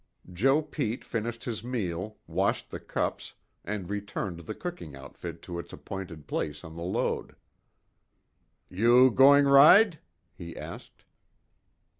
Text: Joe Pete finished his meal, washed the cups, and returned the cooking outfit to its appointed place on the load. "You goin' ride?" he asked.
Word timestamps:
Joe 0.33 0.63
Pete 0.63 1.05
finished 1.05 1.43
his 1.43 1.63
meal, 1.63 2.17
washed 2.25 2.71
the 2.71 2.79
cups, 2.79 3.35
and 3.63 3.87
returned 3.87 4.39
the 4.39 4.55
cooking 4.55 4.95
outfit 4.95 5.43
to 5.43 5.59
its 5.59 5.71
appointed 5.73 6.25
place 6.25 6.63
on 6.63 6.75
the 6.75 6.81
load. 6.81 7.35
"You 8.67 9.11
goin' 9.11 9.47
ride?" 9.47 9.99
he 10.33 10.57
asked. 10.57 11.05